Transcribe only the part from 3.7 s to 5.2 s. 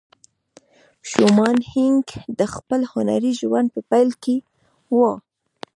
په پیل کې وه